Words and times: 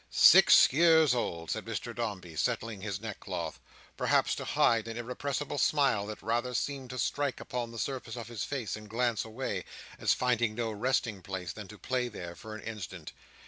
"Six 0.09 0.73
years 0.73 1.13
old!" 1.13 1.51
said 1.51 1.63
Mr 1.65 1.93
Dombey, 1.95 2.35
settling 2.35 2.81
his 2.81 2.99
neckcloth—perhaps 2.99 4.33
to 4.33 4.45
hide 4.45 4.87
an 4.87 4.97
irrepressible 4.97 5.59
smile 5.59 6.07
that 6.07 6.23
rather 6.23 6.55
seemed 6.55 6.89
to 6.89 6.97
strike 6.97 7.39
upon 7.39 7.69
the 7.69 7.77
surface 7.77 8.15
of 8.15 8.27
his 8.27 8.43
face 8.43 8.75
and 8.75 8.89
glance 8.89 9.23
away, 9.23 9.63
as 9.99 10.11
finding 10.11 10.55
no 10.55 10.71
resting 10.71 11.21
place, 11.21 11.53
than 11.53 11.67
to 11.67 11.77
play 11.77 12.07
there 12.09 12.33
for 12.33 12.55
an 12.55 12.63
instant. 12.63 13.11